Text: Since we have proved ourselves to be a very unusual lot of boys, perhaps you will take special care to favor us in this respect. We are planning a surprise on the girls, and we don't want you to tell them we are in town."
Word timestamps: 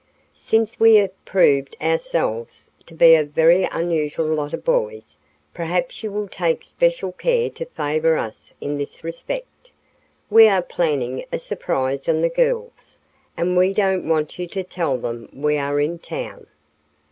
Since 0.33 0.79
we 0.79 0.95
have 0.95 1.25
proved 1.25 1.77
ourselves 1.79 2.71
to 2.87 2.95
be 2.95 3.13
a 3.13 3.23
very 3.23 3.65
unusual 3.71 4.25
lot 4.25 4.51
of 4.51 4.63
boys, 4.65 5.15
perhaps 5.53 6.01
you 6.01 6.11
will 6.11 6.27
take 6.27 6.65
special 6.65 7.11
care 7.11 7.51
to 7.51 7.65
favor 7.67 8.17
us 8.17 8.51
in 8.59 8.79
this 8.79 9.03
respect. 9.03 9.69
We 10.27 10.47
are 10.47 10.63
planning 10.63 11.23
a 11.31 11.37
surprise 11.37 12.09
on 12.09 12.21
the 12.21 12.29
girls, 12.29 12.97
and 13.37 13.55
we 13.55 13.73
don't 13.75 14.09
want 14.09 14.39
you 14.39 14.47
to 14.47 14.63
tell 14.63 14.97
them 14.97 15.29
we 15.33 15.59
are 15.59 15.79
in 15.79 15.99
town." 15.99 16.47